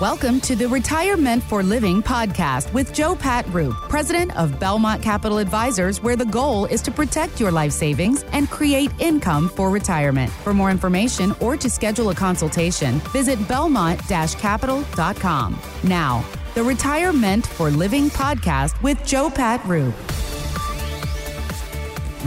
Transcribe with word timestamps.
Welcome 0.00 0.40
to 0.42 0.54
the 0.54 0.68
Retirement 0.68 1.42
for 1.42 1.60
Living 1.60 2.04
podcast 2.04 2.72
with 2.72 2.94
Joe 2.94 3.16
Pat 3.16 3.44
Roop, 3.48 3.74
president 3.88 4.36
of 4.36 4.60
Belmont 4.60 5.02
Capital 5.02 5.38
Advisors, 5.38 6.00
where 6.00 6.14
the 6.14 6.24
goal 6.24 6.66
is 6.66 6.80
to 6.82 6.92
protect 6.92 7.40
your 7.40 7.50
life 7.50 7.72
savings 7.72 8.22
and 8.30 8.48
create 8.48 8.92
income 9.00 9.48
for 9.48 9.70
retirement. 9.70 10.30
For 10.30 10.54
more 10.54 10.70
information 10.70 11.34
or 11.40 11.56
to 11.56 11.68
schedule 11.68 12.10
a 12.10 12.14
consultation, 12.14 13.00
visit 13.12 13.48
belmont 13.48 14.00
capital.com. 14.06 15.60
Now, 15.82 16.24
the 16.54 16.62
Retirement 16.62 17.44
for 17.44 17.68
Living 17.68 18.08
podcast 18.08 18.80
with 18.84 19.04
Joe 19.04 19.28
Pat 19.28 19.64
Roop. 19.66 19.94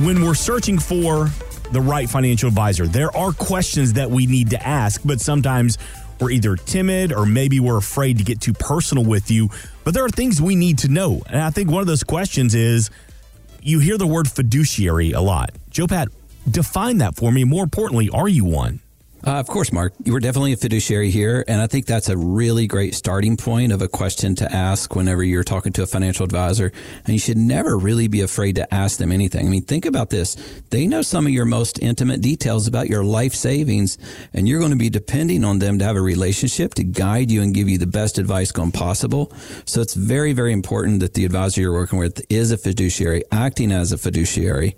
When 0.03 0.21
we're 0.25 0.33
searching 0.33 0.77
for 0.77 1.29
the 1.71 1.79
right 1.79 2.09
financial 2.09 2.49
advisor, 2.49 2.85
there 2.85 3.15
are 3.15 3.31
questions 3.31 3.93
that 3.93 4.11
we 4.11 4.25
need 4.25 4.49
to 4.49 4.61
ask, 4.67 4.99
but 5.05 5.21
sometimes 5.21 5.77
we're 6.21 6.31
either 6.31 6.55
timid 6.55 7.11
or 7.11 7.25
maybe 7.25 7.59
we're 7.59 7.77
afraid 7.77 8.19
to 8.19 8.23
get 8.23 8.39
too 8.39 8.54
personal 8.54 9.04
with 9.04 9.32
you. 9.32 9.50
But 9.83 9.93
there 9.93 10.05
are 10.05 10.09
things 10.09 10.41
we 10.41 10.55
need 10.55 10.77
to 10.79 10.87
know. 10.87 11.21
And 11.27 11.41
I 11.41 11.50
think 11.50 11.71
one 11.71 11.82
of 11.82 11.87
those 11.87 12.04
questions 12.04 12.54
is 12.54 12.89
you 13.61 13.79
hear 13.79 13.97
the 13.97 14.07
word 14.07 14.29
fiduciary 14.29 15.11
a 15.11 15.21
lot. 15.21 15.51
Joe 15.69 15.87
Pat, 15.87 16.10
define 16.49 16.99
that 16.99 17.15
for 17.15 17.32
me. 17.32 17.43
More 17.43 17.63
importantly, 17.63 18.10
are 18.10 18.27
you 18.27 18.46
one? 18.46 18.79
Uh, 19.25 19.34
of 19.34 19.48
course, 19.48 19.71
Mark. 19.71 19.93
You 20.04 20.14
were 20.14 20.20
definitely 20.20 20.54
a 20.54 20.57
fiduciary 20.57 21.11
here. 21.11 21.46
And 21.48 21.61
I 21.61 21.68
think 21.68 21.86
that's 21.86 22.10
a 22.10 22.18
really 22.18 22.66
great 22.66 22.96
starting 22.96 23.38
point 23.38 23.71
of 23.71 23.82
a 23.82 23.88
question 23.88 24.36
to 24.36 24.52
ask 24.52 24.96
whenever 24.96 25.24
you're 25.24 25.44
talking 25.44 25.71
to 25.74 25.84
a 25.84 25.88
financial 25.88 26.24
advisor. 26.24 26.71
And 27.06 27.14
you 27.14 27.20
should 27.20 27.38
never 27.38 27.78
really 27.78 28.07
be 28.07 28.21
afraid 28.21 28.56
to 28.56 28.74
ask 28.74 28.97
them 28.97 29.11
anything. 29.11 29.46
I 29.46 29.50
mean, 29.50 29.64
think 29.64 29.86
about 29.86 30.10
this. 30.10 30.36
They 30.71 30.88
know 30.88 31.04
some 31.04 31.28
of 31.28 31.34
your 31.34 31.46
most 31.46 31.78
intimate 31.80 32.22
details 32.22 32.67
about 32.67 32.89
your 32.89 33.03
life 33.03 33.34
savings, 33.34 33.97
and 34.34 34.47
you're 34.47 34.59
going 34.59 34.72
to 34.72 34.78
be 34.78 34.89
depending 34.89 35.44
on 35.44 35.59
them 35.59 35.78
to 35.80 35.86
have 35.86 35.95
a 35.95 36.02
relationship 36.02 36.73
to 36.75 36.83
guide 36.83 37.30
you 37.30 37.42
and 37.42 37.53
give 37.53 37.69
you 37.69 37.78
the 37.78 37.88
best 37.88 38.17
advice 38.17 38.52
going 38.52 38.72
possible. 38.72 39.31
So 39.66 39.81
it's 39.81 39.94
very, 39.94 40.33
very 40.33 40.53
important 40.53 41.00
that 41.02 41.13
the 41.13 41.25
advisor 41.25 41.61
you're 41.61 41.73
working 41.73 42.00
with 42.00 42.25
is 42.30 42.52
a 42.52 42.58
fiduciary, 42.58 43.23
acting 43.31 43.72
as 43.72 43.91
a 43.91 43.97
fiduciary, 43.97 44.75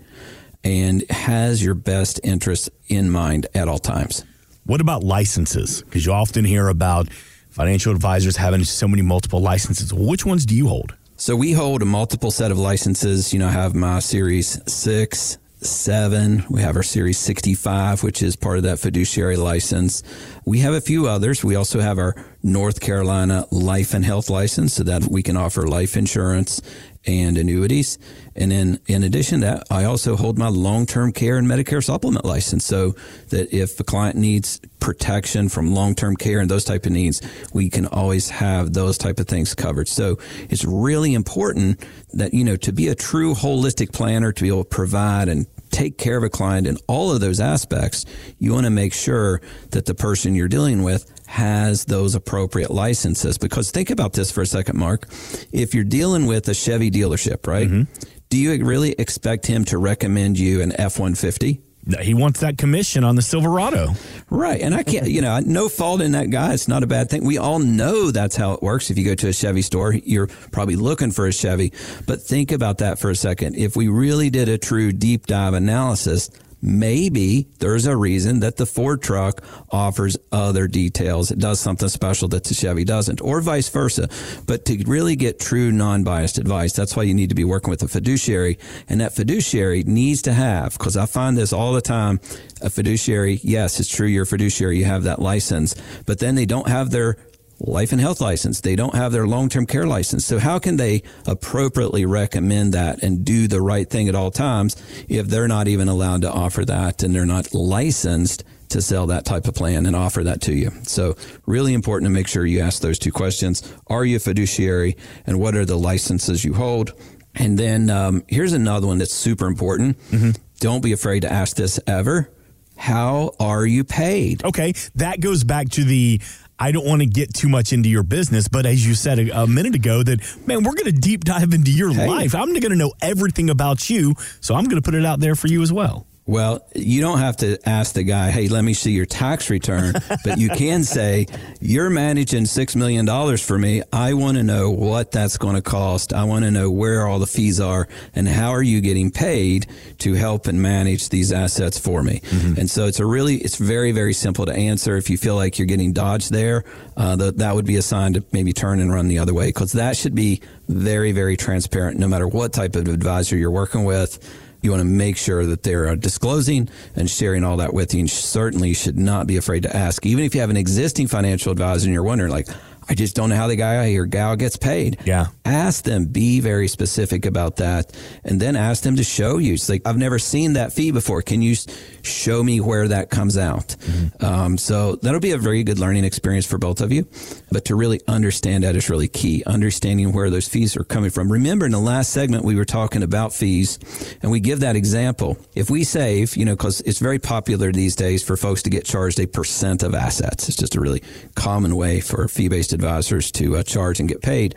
and 0.64 1.10
has 1.10 1.64
your 1.64 1.76
best 1.76 2.20
interests 2.24 2.70
in 2.88 3.10
mind 3.10 3.48
at 3.54 3.68
all 3.68 3.80
times. 3.80 4.26
What 4.66 4.80
about 4.80 5.04
licenses? 5.04 5.82
Because 5.84 6.06
you 6.06 6.14
often 6.14 6.46
hear 6.46 6.70
about 6.70 7.12
financial 7.50 7.92
advisors 7.92 8.38
having 8.38 8.64
so 8.64 8.88
many 8.88 9.02
multiple 9.02 9.42
licenses. 9.42 9.94
Which 9.94 10.26
ones 10.26 10.46
do 10.46 10.56
you 10.56 10.68
hold? 10.68 10.96
So 11.18 11.36
we 11.36 11.52
hold 11.52 11.82
a 11.82 11.86
multiple 11.86 12.32
set 12.32 12.50
of 12.50 12.58
licenses. 12.58 13.34
You 13.34 13.40
know, 13.40 13.48
I 13.48 13.52
have 13.52 13.76
my 13.76 14.00
Series 14.00 14.60
6, 14.72 15.38
7. 15.58 16.46
We 16.50 16.62
have 16.62 16.78
our 16.78 16.84
Series 16.84 17.18
65, 17.18 18.04
which 18.04 18.24
is 18.24 18.38
part 18.38 18.58
of 18.58 18.64
that 18.64 18.80
fiduciary 18.80 19.36
license. 19.36 20.02
We 20.46 20.60
have 20.60 20.74
a 20.74 20.82
few 20.82 21.08
others. 21.08 21.44
We 21.44 21.56
also 21.56 21.82
have 21.82 22.00
our 22.00 22.16
North 22.44 22.82
Carolina 22.82 23.46
life 23.52 23.94
and 23.94 24.04
health 24.04 24.30
license 24.30 24.74
so 24.74 24.84
that 24.84 25.06
we 25.06 25.24
can 25.24 25.38
offer 25.38 25.66
life 25.66 25.96
insurance 25.96 26.62
and 27.06 27.38
annuities. 27.38 27.98
And 28.36 28.52
then 28.52 28.80
in 28.88 29.04
addition 29.04 29.42
to 29.42 29.46
that, 29.46 29.64
I 29.72 29.86
also 29.86 30.16
hold 30.16 30.38
my 30.38 30.50
long-term 30.50 31.14
care 31.14 31.38
and 31.38 31.48
Medicare 31.48 31.84
supplement 31.84 32.26
license 32.26 32.66
so 32.66 32.96
that 33.30 33.54
if 33.54 33.80
a 33.80 33.84
client 33.84 34.18
needs 34.18 34.60
protection 34.80 35.48
from 35.50 35.74
long-term 35.74 36.18
care 36.18 36.40
and 36.40 36.50
those 36.50 36.64
type 36.64 36.86
of 36.86 36.92
needs, 36.92 37.22
we 37.54 37.70
can 37.70 37.86
always 37.88 38.30
have 38.30 38.74
those 38.74 38.98
type 38.98 39.20
of 39.20 39.28
things 39.28 39.54
covered. 39.56 39.88
So 39.88 40.18
it's 40.50 40.66
really 40.66 41.14
important 41.14 41.86
that, 42.14 42.34
you 42.34 42.44
know, 42.44 42.56
to 42.58 42.74
be 42.74 42.88
a 42.90 42.96
true 42.96 43.34
holistic 43.34 43.94
planner, 43.94 44.32
to 44.32 44.42
be 44.42 44.50
able 44.50 44.64
to 44.64 44.70
provide 44.70 45.30
and 45.30 45.46
take 45.74 45.98
care 45.98 46.16
of 46.16 46.24
a 46.24 46.30
client 46.30 46.68
in 46.68 46.78
all 46.88 47.12
of 47.12 47.20
those 47.20 47.40
aspects, 47.40 48.06
you 48.38 48.54
want 48.54 48.66
to 48.66 48.70
make 48.70 48.94
sure 48.94 49.42
that 49.72 49.86
the 49.86 49.96
person 49.96 50.36
you're 50.36 50.48
dealing 50.48 50.84
with 50.84 51.12
has 51.28 51.86
those 51.86 52.16
appropriate 52.16 52.72
licenses. 52.72 53.38
Because 53.38 53.72
think 53.72 53.90
about 53.90 54.14
this 54.14 54.32
for 54.32 54.42
a 54.42 54.46
second, 54.46 54.78
Mark. 54.78 55.08
If 55.52 55.74
you're 55.74 55.84
dealing 55.84 56.26
with 56.28 56.48
a 56.48 56.54
Chevy 56.54 56.92
dealership, 56.92 57.48
right? 57.48 57.68
Mm-hmm. 57.68 57.92
Do 58.30 58.38
you 58.38 58.64
really 58.64 58.94
expect 58.94 59.46
him 59.46 59.66
to 59.66 59.78
recommend 59.78 60.40
you 60.40 60.62
an 60.62 60.72
F 60.80 61.00
150? 61.00 61.62
He 62.02 62.14
wants 62.14 62.40
that 62.40 62.58
commission 62.58 63.04
on 63.04 63.16
the 63.16 63.22
Silverado. 63.22 63.90
Right. 64.30 64.62
And 64.62 64.74
I 64.74 64.84
can't, 64.84 65.08
you 65.08 65.22
know, 65.22 65.40
no 65.40 65.68
fault 65.68 66.02
in 66.02 66.14
that 66.14 66.30
guy. 66.30 66.54
It's 66.54 66.68
not 66.68 66.82
a 66.82 66.88
bad 66.88 67.10
thing. 67.10 67.26
We 67.26 67.38
all 67.38 67.60
know 67.60 68.10
that's 68.10 68.38
how 68.38 68.54
it 68.54 68.62
works. 68.62 68.90
If 68.90 68.98
you 68.98 69.04
go 69.04 69.16
to 69.16 69.28
a 69.28 69.34
Chevy 69.34 69.62
store, 69.62 69.94
you're 69.94 70.28
probably 70.52 70.78
looking 70.78 71.12
for 71.12 71.28
a 71.28 71.34
Chevy. 71.34 71.74
But 72.08 72.22
think 72.22 72.52
about 72.52 72.78
that 72.78 73.00
for 73.00 73.10
a 73.10 73.16
second. 73.16 73.56
If 73.56 73.76
we 73.76 73.90
really 73.90 74.30
did 74.30 74.48
a 74.48 74.58
true 74.58 74.94
deep 74.94 75.28
dive 75.28 75.54
analysis, 75.54 76.30
maybe 76.64 77.46
there's 77.60 77.86
a 77.86 77.96
reason 77.96 78.40
that 78.40 78.56
the 78.56 78.66
Ford 78.66 79.02
truck 79.02 79.44
offers 79.70 80.18
other 80.32 80.68
details. 80.68 81.30
It 81.30 81.38
does 81.38 81.60
something 81.60 81.90
special 81.90 82.30
that 82.30 82.46
the 82.46 82.54
Chevy 82.54 82.86
doesn't, 82.86 83.22
or 83.22 83.42
vice 83.42 83.70
versa. 83.70 84.08
But 84.48 84.66
to 84.66 84.82
really 84.88 85.18
get 85.18 85.40
true 85.40 85.72
non 85.72 86.04
biased 86.04 86.38
advice, 86.38 86.74
that's 86.74 86.96
why 86.96 87.04
you 87.04 87.14
need 87.14 87.30
to 87.30 87.36
be 87.36 87.44
working 87.44 87.70
with 87.70 87.84
a 87.84 87.88
fiduciary. 87.88 88.58
And 88.88 89.02
that 89.02 89.14
fiduciary 89.14 89.84
needs 89.84 90.22
to 90.24 90.34
have, 90.34 90.78
because 90.78 90.96
I 90.96 91.06
find 91.06 91.38
this 91.38 91.52
all 91.52 91.74
the 91.74 91.82
time, 91.82 92.22
a 92.62 92.70
fiduciary, 92.70 93.42
yes, 93.44 93.80
it's 93.80 93.90
true, 93.90 94.08
you're 94.08 94.24
a 94.24 94.28
fiduciary, 94.28 94.78
you 94.78 94.86
have 94.86 95.04
that 95.04 95.20
license, 95.20 95.76
but 96.06 96.20
then 96.20 96.36
they 96.36 96.46
don't 96.46 96.68
have 96.68 96.92
their 96.92 97.18
life 97.64 97.92
and 97.92 98.02
health 98.02 98.22
license. 98.22 98.62
They 98.62 98.76
don't 98.76 98.94
have 98.94 99.12
their 99.12 99.26
long 99.26 99.50
term 99.50 99.66
care 99.66 99.88
license. 99.88 100.26
So, 100.26 100.40
how 100.40 100.60
can 100.60 100.78
they 100.78 101.04
appropriately 101.26 102.06
recommend 102.06 102.74
that 102.74 103.02
and 103.04 103.26
do 103.26 103.48
the 103.48 103.62
right 103.62 103.90
thing 103.90 104.10
at 104.10 104.16
all 104.16 104.32
times 104.32 104.76
if 105.08 105.28
they're 105.28 105.48
not 105.48 105.68
even 105.68 105.88
allowed 105.88 106.22
to 106.22 106.32
offer 106.32 106.66
that 106.66 107.04
and 107.04 107.16
they're 107.16 107.26
not 107.26 107.54
licensed 107.54 108.44
to 108.70 108.82
sell 108.82 109.08
that 109.08 109.24
type 109.26 109.48
of 109.48 109.54
plan 109.54 109.86
and 109.86 109.96
offer 109.96 110.24
that 110.24 110.42
to 110.42 110.54
you? 110.54 110.72
So, 110.84 111.16
really 111.46 111.74
important 111.74 112.10
to 112.10 112.14
make 112.14 112.28
sure 112.28 112.46
you 112.46 112.60
ask 112.60 112.82
those 112.82 113.00
two 113.00 113.12
questions 113.12 113.74
Are 113.88 114.06
you 114.06 114.18
a 114.18 114.20
fiduciary 114.20 114.98
and 115.26 115.40
what 115.40 115.56
are 115.56 115.66
the 115.66 115.78
licenses 115.78 116.44
you 116.44 116.54
hold? 116.54 116.94
And 117.36 117.58
then 117.58 117.90
um, 117.90 118.24
here's 118.28 118.54
another 118.54 118.86
one 118.86 119.00
that's 119.00 119.14
super 119.14 119.48
important. 119.48 120.00
Mm-hmm. 120.12 120.32
Don't 120.60 120.84
be 120.84 120.92
afraid 120.92 121.22
to 121.22 121.32
ask 121.32 121.56
this 121.56 121.80
ever. 121.88 122.30
How 122.76 123.32
are 123.40 123.66
you 123.66 123.84
paid? 123.84 124.44
Okay, 124.44 124.74
that 124.96 125.20
goes 125.20 125.44
back 125.44 125.70
to 125.70 125.84
the 125.84 126.22
I 126.60 126.72
don't 126.72 126.86
want 126.86 127.02
to 127.02 127.08
get 127.08 127.34
too 127.34 127.50
much 127.50 127.74
into 127.74 127.90
your 127.90 128.04
business, 128.04 128.48
but 128.48 128.66
as 128.66 128.86
you 128.86 128.94
said 128.94 129.20
a, 129.20 129.44
a 129.44 129.48
minute 129.48 129.76
ago, 129.76 130.04
that 130.04 130.20
man, 130.48 130.64
we're 130.64 130.76
going 130.76 130.86
to 130.86 130.92
deep 130.92 131.24
dive 131.24 131.54
into 131.54 131.72
your 131.72 131.94
hey. 131.94 132.08
life. 132.08 132.36
I'm 132.36 132.50
going 132.54 132.70
to 132.70 132.76
know 132.76 132.94
everything 133.02 133.50
about 133.50 133.90
you, 133.90 134.16
so 134.40 134.56
I'm 134.56 134.66
going 134.66 134.82
to 134.82 134.82
put 134.82 134.96
it 134.96 135.06
out 135.06 135.20
there 135.20 135.36
for 135.36 135.48
you 135.48 135.62
as 135.62 135.74
well. 135.74 136.08
Well, 136.26 136.66
you 136.74 137.02
don't 137.02 137.18
have 137.18 137.38
to 137.38 137.58
ask 137.68 137.96
the 137.96 138.04
guy, 138.04 138.32
hey, 138.32 138.48
let 138.48 138.64
me 138.64 138.74
see 138.74 138.92
your 138.92 139.06
tax 139.06 139.50
return, 139.50 139.94
but 140.24 140.38
you 140.38 140.50
can 140.50 140.84
say, 140.84 141.28
you're 141.60 141.90
managing 141.90 142.44
$6 142.44 142.76
million 142.78 143.38
for 143.38 143.58
me. 143.58 143.84
I 143.92 144.14
want 144.14 144.38
to 144.38 144.44
know 144.44 144.70
what 144.72 145.12
that's 145.12 145.38
going 145.38 145.56
to 145.56 145.62
cost. 145.62 146.14
I 146.14 146.24
want 146.24 146.46
to 146.46 146.52
know 146.52 146.72
where 146.72 147.08
all 147.08 147.20
the 147.20 147.28
fees 147.28 147.60
are 147.60 147.90
and 148.16 148.26
how 148.28 148.52
are 148.52 148.64
you 148.64 148.80
getting 148.80 149.12
paid 149.12 149.68
to 150.00 150.14
help 150.14 150.48
and 150.48 150.62
manage 150.62 151.10
these 151.10 151.34
assets 151.34 151.78
for 151.78 152.02
me. 152.02 152.22
Mm-hmm. 152.22 152.60
And 152.60 152.70
so 152.70 152.86
it's 152.86 153.02
a 153.02 153.06
really, 153.06 153.36
it's 153.36 153.58
very, 153.58 153.92
very 153.92 154.14
simple 154.14 154.46
to 154.46 154.54
answer. 154.54 154.96
If 154.96 155.10
you 155.10 155.18
feel 155.18 155.36
like 155.36 155.60
you're 155.60 155.66
getting 155.66 155.92
dodged 155.92 156.32
there, 156.32 156.64
uh, 156.96 157.18
the, 157.18 157.32
that 157.34 157.54
would 157.54 157.66
be 157.66 157.76
a 157.76 157.82
sign 157.82 158.14
to 158.14 158.24
maybe 158.32 158.54
turn 158.54 158.80
and 158.80 158.94
run 158.94 159.10
the 159.10 159.20
other 159.20 159.34
way 159.34 159.48
because 159.48 159.74
that 159.74 159.98
should 159.98 160.16
be 160.16 160.42
very, 160.70 161.12
very 161.12 161.36
transparent 161.36 162.00
no 162.00 162.08
matter 162.08 162.28
what 162.28 162.54
type 162.54 162.78
of 162.78 162.88
advisor 162.88 163.36
you're 163.36 163.52
working 163.52 163.84
with. 163.84 164.20
You 164.64 164.72
want 164.72 164.80
to 164.80 164.86
make 164.86 165.18
sure 165.18 165.46
that 165.46 165.64
they're 165.64 165.90
uh, 165.90 165.96
disclosing 165.96 166.70
and 166.96 167.10
sharing 167.10 167.44
all 167.44 167.58
that 167.58 167.74
with 167.74 167.94
you. 167.94 168.00
And 168.00 168.10
certainly 168.10 168.74
should 168.74 168.98
not 168.98 169.28
be 169.28 169.36
afraid 169.36 169.64
to 169.64 169.76
ask. 169.76 170.06
Even 170.06 170.24
if 170.24 170.34
you 170.34 170.42
have 170.42 170.50
an 170.50 170.58
existing 170.58 171.08
financial 171.08 171.52
advisor 171.52 171.86
and 171.86 171.94
you're 171.94 172.02
wondering, 172.02 172.32
like, 172.32 172.48
I 172.90 172.96
just 172.96 173.16
don't 173.16 173.30
know 173.30 173.36
how 173.36 173.48
the 173.48 173.56
guy 173.56 173.94
or 173.94 174.06
gal 174.06 174.36
gets 174.36 174.58
paid. 174.58 174.98
Yeah. 175.06 175.28
Ask 175.46 175.84
them, 175.84 176.06
be 176.06 176.40
very 176.40 176.68
specific 176.68 177.26
about 177.26 177.58
that, 177.58 177.96
and 178.24 178.40
then 178.40 178.56
ask 178.56 178.84
them 178.84 178.96
to 178.98 179.04
show 179.04 179.38
you. 179.38 179.54
It's 179.54 179.70
like, 179.70 179.82
I've 179.86 179.98
never 179.98 180.20
seen 180.20 180.54
that 180.54 180.74
fee 180.74 180.92
before. 180.92 181.22
Can 181.22 181.42
you 181.42 181.56
show 182.02 182.44
me 182.44 182.60
where 182.60 182.88
that 182.88 183.10
comes 183.10 183.38
out? 183.38 183.68
Mm-hmm. 183.80 184.26
Um, 184.26 184.58
so 184.58 184.96
that'll 184.96 185.20
be 185.20 185.32
a 185.32 185.38
very 185.38 185.64
good 185.64 185.80
learning 185.80 186.04
experience 186.04 186.46
for 186.46 186.58
both 186.58 186.82
of 186.82 186.92
you. 186.92 187.08
But 187.52 187.66
to 187.66 187.76
really 187.76 188.02
understand 188.08 188.64
that 188.64 188.76
is 188.76 188.90
really 188.90 189.08
key, 189.08 189.44
understanding 189.46 190.12
where 190.12 190.30
those 190.30 190.48
fees 190.48 190.76
are 190.76 190.84
coming 190.84 191.10
from. 191.10 191.32
Remember, 191.32 191.66
in 191.66 191.72
the 191.72 191.80
last 191.80 192.12
segment, 192.12 192.44
we 192.44 192.56
were 192.56 192.66
talking 192.66 193.04
about 193.04 193.34
fees, 193.34 193.80
and 194.22 194.32
we 194.32 194.40
give 194.40 194.62
that 194.62 194.76
example. 194.76 195.38
If 195.56 195.70
we 195.70 195.84
save, 195.84 196.36
you 196.36 196.46
know, 196.46 196.56
because 196.56 196.82
it's 196.82 197.00
very 197.00 197.20
popular 197.20 197.72
these 197.72 197.96
days 197.96 198.24
for 198.24 198.36
folks 198.36 198.64
to 198.64 198.70
get 198.70 198.86
charged 198.86 199.20
a 199.20 199.28
percent 199.28 199.84
of 199.84 199.94
assets, 199.94 200.50
it's 200.50 200.58
just 200.58 200.76
a 200.76 200.82
really 200.82 201.02
common 201.36 201.76
way 201.76 202.02
for 202.02 202.28
fee 202.28 202.48
based 202.48 202.73
advisors 202.74 203.32
to 203.34 203.58
uh, 203.58 203.64
charge 203.64 204.00
and 204.00 204.10
get 204.10 204.22
paid. 204.22 204.56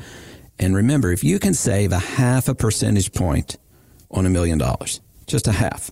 And 0.58 0.74
remember, 0.74 1.12
if 1.12 1.22
you 1.22 1.38
can 1.38 1.54
save 1.54 1.92
a 1.92 1.98
half 1.98 2.48
a 2.48 2.54
percentage 2.54 3.12
point 3.12 3.56
on 4.10 4.26
a 4.26 4.30
million 4.30 4.58
dollars, 4.58 5.00
just 5.26 5.46
a 5.46 5.52
half, 5.52 5.90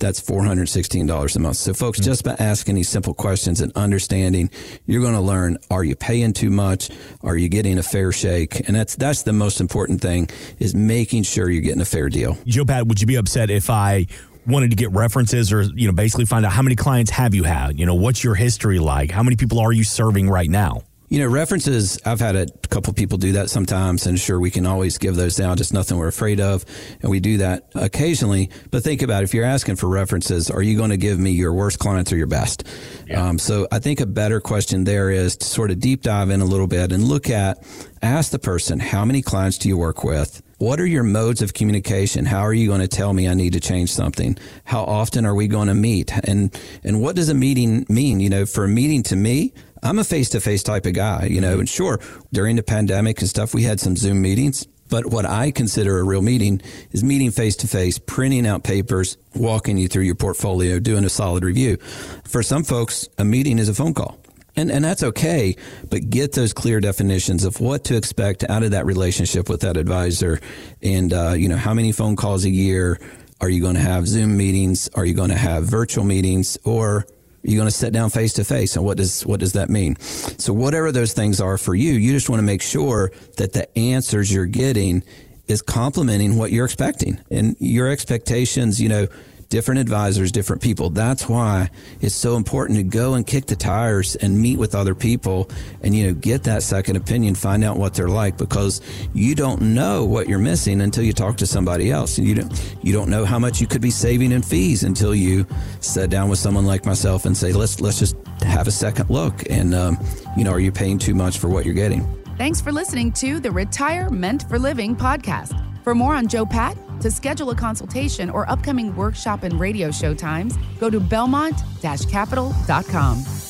that's 0.00 0.20
$416 0.20 1.36
a 1.36 1.38
month. 1.38 1.56
So 1.56 1.74
folks, 1.74 2.00
mm-hmm. 2.00 2.06
just 2.06 2.24
by 2.24 2.34
asking 2.38 2.74
these 2.74 2.88
simple 2.88 3.14
questions 3.14 3.60
and 3.60 3.70
understanding, 3.76 4.50
you're 4.86 5.02
going 5.02 5.14
to 5.14 5.20
learn, 5.20 5.58
are 5.70 5.84
you 5.84 5.94
paying 5.94 6.32
too 6.32 6.50
much? 6.50 6.90
Are 7.22 7.36
you 7.36 7.48
getting 7.48 7.78
a 7.78 7.82
fair 7.82 8.10
shake? 8.10 8.66
And 8.66 8.74
that's, 8.74 8.96
that's 8.96 9.22
the 9.22 9.32
most 9.32 9.60
important 9.60 10.00
thing 10.00 10.28
is 10.58 10.74
making 10.74 11.24
sure 11.24 11.48
you're 11.48 11.62
getting 11.62 11.82
a 11.82 11.86
fair 11.86 12.08
deal. 12.08 12.36
Joe 12.46 12.64
Pat, 12.64 12.86
would 12.86 13.00
you 13.00 13.06
be 13.06 13.16
upset 13.16 13.50
if 13.50 13.70
I 13.70 14.06
wanted 14.46 14.70
to 14.70 14.76
get 14.76 14.90
references 14.90 15.52
or, 15.52 15.62
you 15.62 15.86
know, 15.86 15.92
basically 15.92 16.24
find 16.24 16.44
out 16.44 16.52
how 16.52 16.62
many 16.62 16.76
clients 16.76 17.10
have 17.10 17.34
you 17.34 17.44
had? 17.44 17.78
You 17.78 17.86
know, 17.86 17.94
what's 17.94 18.24
your 18.24 18.34
history 18.34 18.78
like? 18.78 19.10
How 19.10 19.22
many 19.22 19.36
people 19.36 19.60
are 19.60 19.72
you 19.72 19.84
serving 19.84 20.28
right 20.28 20.50
now? 20.50 20.82
You 21.10 21.18
know, 21.18 21.26
references, 21.26 21.98
I've 22.06 22.20
had 22.20 22.36
a 22.36 22.46
couple 22.68 22.92
people 22.92 23.18
do 23.18 23.32
that 23.32 23.50
sometimes, 23.50 24.06
and 24.06 24.16
sure, 24.16 24.38
we 24.38 24.52
can 24.52 24.64
always 24.64 24.96
give 24.96 25.16
those 25.16 25.34
down, 25.34 25.56
just 25.56 25.72
nothing 25.72 25.98
we're 25.98 26.06
afraid 26.06 26.40
of. 26.40 26.64
And 27.02 27.10
we 27.10 27.18
do 27.18 27.38
that 27.38 27.68
occasionally. 27.74 28.48
But 28.70 28.84
think 28.84 29.02
about 29.02 29.22
it, 29.22 29.24
if 29.24 29.34
you're 29.34 29.44
asking 29.44 29.74
for 29.74 29.88
references, 29.88 30.52
are 30.52 30.62
you 30.62 30.76
going 30.76 30.90
to 30.90 30.96
give 30.96 31.18
me 31.18 31.32
your 31.32 31.52
worst 31.52 31.80
clients 31.80 32.12
or 32.12 32.16
your 32.16 32.28
best? 32.28 32.64
Yeah. 33.08 33.26
Um, 33.26 33.40
so 33.40 33.66
I 33.72 33.80
think 33.80 33.98
a 33.98 34.06
better 34.06 34.40
question 34.40 34.84
there 34.84 35.10
is 35.10 35.36
to 35.38 35.44
sort 35.44 35.72
of 35.72 35.80
deep 35.80 36.02
dive 36.02 36.30
in 36.30 36.42
a 36.42 36.44
little 36.44 36.68
bit 36.68 36.92
and 36.92 37.02
look 37.02 37.28
at, 37.28 37.58
ask 38.02 38.30
the 38.30 38.38
person, 38.38 38.78
how 38.78 39.04
many 39.04 39.20
clients 39.20 39.58
do 39.58 39.68
you 39.68 39.76
work 39.76 40.04
with? 40.04 40.40
What 40.58 40.78
are 40.78 40.86
your 40.86 41.02
modes 41.02 41.42
of 41.42 41.54
communication? 41.54 42.26
How 42.26 42.42
are 42.42 42.52
you 42.52 42.68
going 42.68 42.82
to 42.82 42.88
tell 42.88 43.14
me 43.14 43.26
I 43.26 43.34
need 43.34 43.54
to 43.54 43.60
change 43.60 43.90
something? 43.90 44.38
How 44.64 44.84
often 44.84 45.24
are 45.26 45.34
we 45.34 45.48
going 45.48 45.68
to 45.68 45.74
meet? 45.74 46.12
And, 46.22 46.56
and 46.84 47.00
what 47.00 47.16
does 47.16 47.30
a 47.30 47.34
meeting 47.34 47.84
mean? 47.88 48.20
You 48.20 48.28
know, 48.28 48.46
for 48.46 48.64
a 48.64 48.68
meeting 48.68 49.02
to 49.04 49.16
me, 49.16 49.54
I'm 49.82 49.98
a 49.98 50.04
face 50.04 50.28
to 50.30 50.40
face 50.40 50.62
type 50.62 50.86
of 50.86 50.94
guy, 50.94 51.26
you 51.26 51.40
know, 51.40 51.58
and 51.58 51.68
sure, 51.68 52.00
during 52.32 52.56
the 52.56 52.62
pandemic 52.62 53.20
and 53.20 53.28
stuff, 53.28 53.54
we 53.54 53.62
had 53.62 53.80
some 53.80 53.96
Zoom 53.96 54.20
meetings. 54.22 54.66
But 54.90 55.06
what 55.06 55.24
I 55.24 55.52
consider 55.52 55.98
a 56.00 56.02
real 56.02 56.20
meeting 56.20 56.60
is 56.90 57.04
meeting 57.04 57.30
face 57.30 57.54
to 57.56 57.68
face, 57.68 57.98
printing 57.98 58.44
out 58.44 58.64
papers, 58.64 59.16
walking 59.36 59.78
you 59.78 59.86
through 59.86 60.02
your 60.02 60.16
portfolio, 60.16 60.80
doing 60.80 61.04
a 61.04 61.08
solid 61.08 61.44
review. 61.44 61.76
For 62.24 62.42
some 62.42 62.64
folks, 62.64 63.08
a 63.16 63.24
meeting 63.24 63.58
is 63.60 63.68
a 63.68 63.74
phone 63.74 63.94
call. 63.94 64.18
And, 64.56 64.68
and 64.70 64.84
that's 64.84 65.04
okay, 65.04 65.56
but 65.88 66.10
get 66.10 66.32
those 66.32 66.52
clear 66.52 66.80
definitions 66.80 67.44
of 67.44 67.60
what 67.60 67.84
to 67.84 67.96
expect 67.96 68.42
out 68.50 68.64
of 68.64 68.72
that 68.72 68.84
relationship 68.84 69.48
with 69.48 69.60
that 69.60 69.76
advisor. 69.76 70.40
And, 70.82 71.12
uh, 71.12 71.34
you 71.36 71.48
know, 71.48 71.56
how 71.56 71.72
many 71.72 71.92
phone 71.92 72.16
calls 72.16 72.44
a 72.44 72.50
year? 72.50 72.98
Are 73.40 73.48
you 73.48 73.62
going 73.62 73.76
to 73.76 73.80
have 73.80 74.08
Zoom 74.08 74.36
meetings? 74.36 74.88
Are 74.94 75.04
you 75.04 75.14
going 75.14 75.30
to 75.30 75.36
have 75.36 75.64
virtual 75.64 76.04
meetings? 76.04 76.58
Or 76.64 77.06
you're 77.42 77.56
going 77.56 77.68
to 77.68 77.74
sit 77.76 77.92
down 77.92 78.10
face 78.10 78.34
to 78.34 78.44
face. 78.44 78.76
And 78.76 78.84
what 78.84 78.96
does, 78.96 79.24
what 79.24 79.40
does 79.40 79.54
that 79.54 79.70
mean? 79.70 79.96
So 80.00 80.52
whatever 80.52 80.92
those 80.92 81.12
things 81.12 81.40
are 81.40 81.58
for 81.58 81.74
you, 81.74 81.92
you 81.92 82.12
just 82.12 82.28
want 82.28 82.40
to 82.40 82.44
make 82.44 82.62
sure 82.62 83.12
that 83.36 83.52
the 83.52 83.78
answers 83.78 84.32
you're 84.32 84.46
getting 84.46 85.02
is 85.48 85.62
complementing 85.62 86.36
what 86.36 86.52
you're 86.52 86.64
expecting 86.64 87.18
and 87.30 87.56
your 87.58 87.88
expectations, 87.88 88.80
you 88.80 88.88
know, 88.88 89.08
different 89.50 89.80
advisors, 89.80 90.32
different 90.32 90.62
people. 90.62 90.90
That's 90.90 91.28
why 91.28 91.70
it's 92.00 92.14
so 92.14 92.36
important 92.36 92.78
to 92.78 92.84
go 92.84 93.14
and 93.14 93.26
kick 93.26 93.46
the 93.46 93.56
tires 93.56 94.16
and 94.16 94.40
meet 94.40 94.58
with 94.58 94.74
other 94.74 94.94
people 94.94 95.50
and, 95.82 95.94
you 95.94 96.06
know, 96.06 96.14
get 96.14 96.44
that 96.44 96.62
second 96.62 96.96
opinion, 96.96 97.34
find 97.34 97.64
out 97.64 97.76
what 97.76 97.92
they're 97.92 98.08
like 98.08 98.38
because 98.38 98.80
you 99.12 99.34
don't 99.34 99.60
know 99.60 100.04
what 100.04 100.28
you're 100.28 100.38
missing 100.38 100.80
until 100.80 101.04
you 101.04 101.12
talk 101.12 101.36
to 101.38 101.46
somebody 101.46 101.90
else. 101.90 102.16
And 102.16 102.26
you 102.26 102.36
don't, 102.36 102.76
you 102.80 102.92
don't 102.92 103.10
know 103.10 103.24
how 103.24 103.38
much 103.38 103.60
you 103.60 103.66
could 103.66 103.82
be 103.82 103.90
saving 103.90 104.32
in 104.32 104.40
fees 104.40 104.84
until 104.84 105.14
you 105.14 105.44
sit 105.80 106.10
down 106.10 106.28
with 106.30 106.38
someone 106.38 106.64
like 106.64 106.86
myself 106.86 107.26
and 107.26 107.36
say, 107.36 107.52
let's, 107.52 107.80
let's 107.80 107.98
just 107.98 108.16
have 108.42 108.68
a 108.68 108.72
second 108.72 109.10
look. 109.10 109.42
And, 109.50 109.74
um, 109.74 109.98
you 110.36 110.44
know, 110.44 110.52
are 110.52 110.60
you 110.60 110.72
paying 110.72 110.98
too 110.98 111.14
much 111.14 111.38
for 111.38 111.48
what 111.48 111.64
you're 111.64 111.74
getting? 111.74 112.06
Thanks 112.38 112.60
for 112.60 112.70
listening 112.70 113.12
to 113.14 113.40
the 113.40 113.50
Retire 113.50 114.08
Meant 114.10 114.48
for 114.48 114.58
Living 114.58 114.94
podcast. 114.94 115.56
For 115.82 115.94
more 115.94 116.14
on 116.14 116.28
Joe 116.28 116.46
Pat, 116.46 116.76
to 117.00 117.10
schedule 117.10 117.50
a 117.50 117.54
consultation 117.54 118.30
or 118.30 118.48
upcoming 118.50 118.94
workshop 118.94 119.42
and 119.42 119.58
radio 119.58 119.90
show 119.90 120.14
times, 120.14 120.56
go 120.78 120.88
to 120.88 121.00
belmont-capital.com. 121.00 123.49